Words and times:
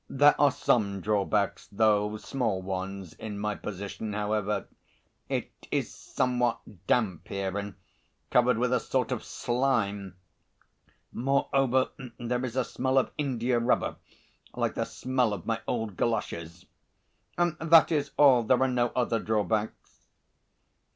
There 0.09 0.33
are 0.41 0.49
some 0.51 0.99
drawbacks, 0.99 1.67
though 1.71 2.17
small 2.17 2.63
ones, 2.63 3.13
in 3.13 3.37
my 3.37 3.53
position, 3.53 4.13
however; 4.13 4.65
it 5.29 5.51
is 5.69 5.93
somewhat 5.93 6.59
damp 6.87 7.27
here 7.27 7.55
and 7.55 7.75
covered 8.31 8.57
with 8.57 8.73
a 8.73 8.79
sort 8.79 9.11
of 9.11 9.23
slime; 9.23 10.15
moreover, 11.13 11.89
there 12.17 12.43
is 12.43 12.55
a 12.55 12.63
smell 12.65 12.97
of 12.97 13.11
india 13.19 13.59
rubber 13.59 13.97
like 14.55 14.73
the 14.73 14.85
smell 14.85 15.33
of 15.33 15.45
my 15.45 15.61
old 15.67 15.97
galoshes. 15.97 16.65
That 17.37 17.91
is 17.91 18.09
all, 18.17 18.41
there 18.41 18.59
are 18.63 18.67
no 18.67 18.87
other 18.95 19.19
drawbacks." 19.19 20.07